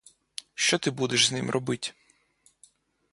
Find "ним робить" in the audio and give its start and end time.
1.31-1.93